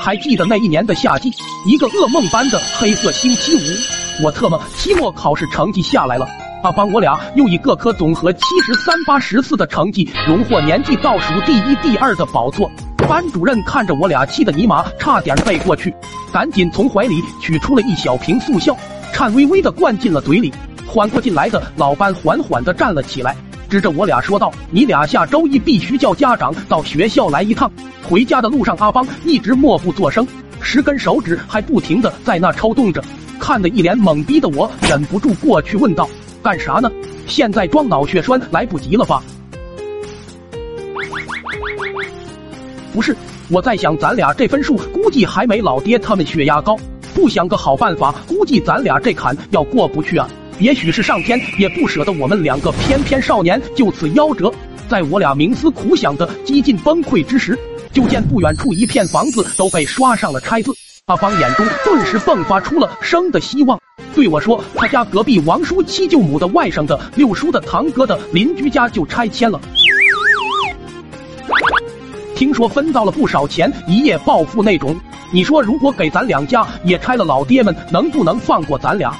[0.00, 1.30] 还记得那一年的夏季，
[1.66, 6.26] 一个噩梦般的黑色星期五，我特么期末考试成绩下来了。
[6.62, 12.70] 阿邦我俩又以各科总和七十三八十四的成绩荣获年级倒数第一、第二的宝座。
[13.08, 15.94] 班主任看着我俩气得尼玛差点背过去，
[16.32, 18.76] 赶紧从怀里取出了一小瓶速效，
[19.12, 20.52] 颤巍巍的灌进了嘴里。
[20.86, 23.36] 缓过劲来的老班缓缓的站了起来，
[23.68, 27.70] 指着我俩说道：“你俩下周一必须叫家长到学校来一趟。”
[28.08, 30.26] 回家的路上，阿邦一直默不作声，
[30.60, 33.04] 十根手指还不停的在那抽动着，
[33.38, 36.08] 看得一脸懵逼的我忍不住过去问道
[36.42, 36.90] ：“干啥呢？
[37.26, 39.22] 现在装脑血栓来不及了吧？”
[42.94, 43.14] 不是，
[43.50, 46.74] 我在想咱俩这分数估计还没老爹他们血压高，
[47.14, 50.26] 不想个好办法，估计咱俩这坎要过不去啊。
[50.58, 54.52] 也许是上天也不舍得我们两个翩翩少年就此夭折。
[54.88, 57.58] 在我俩冥思苦想的几近崩溃之时，
[57.92, 60.72] 就见不远处一片房子都被刷上了拆字。
[61.06, 63.80] 阿芳眼中顿时迸发出了生的希望，
[64.14, 69.60] 对我说：“他家隔壁王叔七舅母的外甥的六叔的堂哥的邻居家就拆迁了。”
[72.34, 74.96] 听说分到了不少钱，一夜暴富那种。
[75.32, 79.14] 你说如果给咱两家也拆了，老爹们能不能放过咱俩？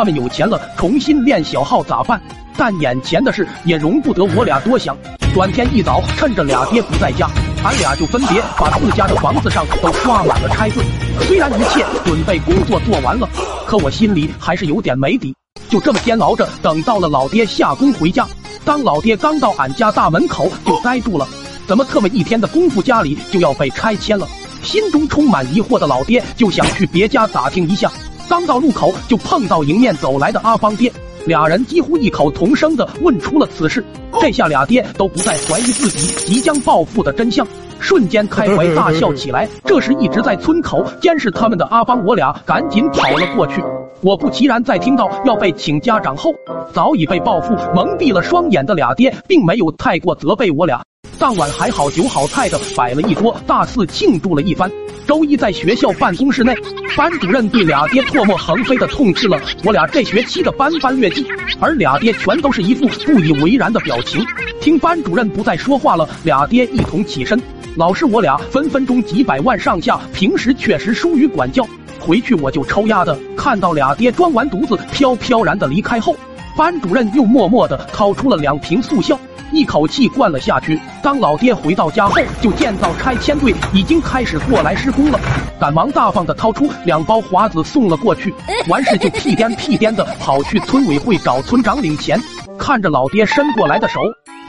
[0.00, 2.18] 他们有钱了，重新练小号咋办？
[2.56, 4.96] 但眼前的事也容不得我俩多想。
[5.34, 7.28] 转天一早，趁着俩爹不在家，
[7.62, 10.80] 俺俩就分别把自家的房子上都刷满了拆字。
[11.26, 13.28] 虽然一切准备工作做完了，
[13.66, 15.36] 可我心里还是有点没底。
[15.68, 18.26] 就这么煎熬着，等到了老爹下工回家。
[18.64, 21.28] 当老爹刚到俺家大门口，就呆住了。
[21.66, 24.26] 怎么特么一天的功夫，家里就要被拆迁了？
[24.62, 27.92] 心中充满疑惑的老爹就想去别家打听一下。
[28.30, 30.92] 刚到路口，就碰到迎面走来的阿邦爹，
[31.26, 33.84] 俩人几乎异口同声的问出了此事。
[34.20, 37.44] 这下俩爹都不再怀疑自己即将暴富的真相，
[37.80, 39.48] 瞬间开怀大笑起来。
[39.64, 43.60] 这时，一直在村口监视他们的阿邦，我俩赶紧跑了过去。
[44.00, 46.32] 果不其然，在听到要被请家长后，
[46.72, 50.80] 早已被暴富蒙蔽了双眼的俩爹，并没有太过责备我俩。
[51.18, 54.70] 当晚还好酒好菜的摆了一桌，大肆庆祝了一番。
[55.10, 56.54] 周一在学校办公室内，
[56.96, 61.26] 班主任对俩爹唾沫横飞的痛斥了我俩这学期的班班劣迹，
[61.58, 64.24] 而俩爹全都是一副不以为然的表情。
[64.60, 67.36] 听班主任不再说话了，俩爹一同起身。
[67.74, 71.66] 老师我俩分分钟几百万上下，平时确实疏于管教。
[71.98, 76.14] 回去我就抽丫的，看到俩爹装完犊子飘飘然的离开后，
[76.56, 79.18] 班主任又默默的掏出了两瓶速效。
[79.52, 80.80] 一口气灌了下去。
[81.02, 85.18] 当老爹回到家后，就见到拆迁队已经开始过来施工了，
[85.58, 88.32] 赶忙大方的掏出两包华子送了过去。
[88.70, 92.16] 完事就屁颠屁颠的跑去村委会找村长领钱。
[92.56, 94.00] 看着老爹伸过来的手，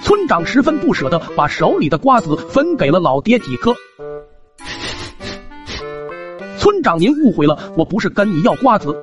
[0.03, 3.73] 村长十分不舍的把手里的瓜子分给了老爹几颗。
[6.59, 8.95] 村长，您误会了，我不是跟你要瓜子。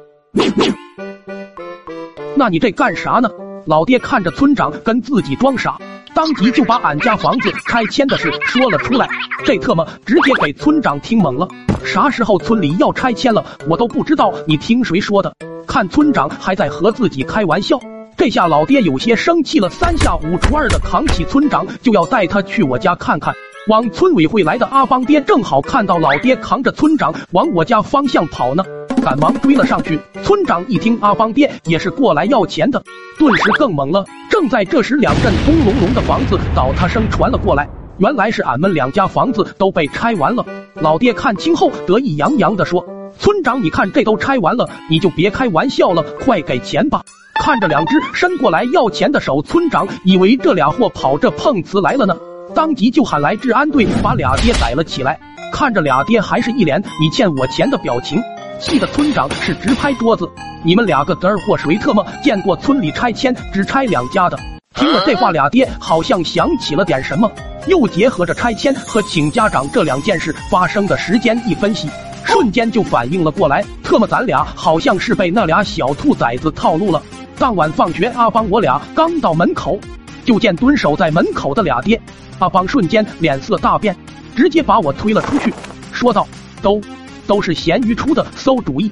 [2.38, 3.28] 那你这干啥呢？
[3.66, 5.76] 老爹看着村长跟自己装傻，
[6.14, 9.08] 当即就把俺家房子拆迁的事说了出来。
[9.44, 11.48] 这特么直接给村长听懵了。
[11.84, 14.32] 啥时候村里要拆迁了，我都不知道。
[14.46, 15.34] 你听谁说的？
[15.66, 17.76] 看村长还在和自己开玩笑，
[18.16, 23.34] 这下老爹有些生气了，三下五除二的扛起村长就要带他去我家看看。
[23.66, 28.64] 往村委会来的阿邦爹正好看到老爹扛着村长往我家方向跑呢。
[29.00, 29.98] 赶忙追了上去。
[30.22, 32.82] 村长一听阿邦爹也是过来要钱的，
[33.18, 34.04] 顿时更懵了。
[34.30, 40.44] 正在这时，两阵轰隆隆的房子倒塌声传了过来，原来是俺们两家房子都被拆完了。
[40.74, 42.84] 老爹看清后，得意洋洋地说
[43.18, 47.02] ：“村长，你看这都拆完了，你就别开玩笑了，快给钱吧！”
[47.40, 52.16] 看着两只伸过来要钱的手，村长以为这俩货跑这碰瓷来了呢，
[52.54, 55.18] 当即就喊来治安队，把俩爹逮了起来。
[55.52, 58.20] 看着俩爹还是一脸你欠我钱的表情。
[58.58, 60.28] 气的村长是直拍桌子，
[60.64, 64.36] 你们两个德尔货谁特么见过村里拆迁只拆两家的？
[64.74, 67.30] 听了这话，俩爹好像想起了点什么，
[67.66, 71.88] 又结合着拆迁和请家长这两件事发生的时间一分析，
[72.24, 77.00] 瞬间就反应了过来，特么咱俩好像是被那俩小兔崽子套路了。
[77.38, 79.78] 当晚放学，阿邦我俩刚到门口，
[80.24, 82.00] 就见蹲守在门口的俩爹，
[82.40, 83.96] 阿邦瞬间脸色大变，
[84.34, 85.54] 直接把我推了出去，
[85.92, 86.26] 说道
[86.60, 86.80] ：“都。”
[87.28, 88.90] 都是咸鱼出的馊主意！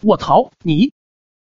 [0.00, 0.90] 我操你！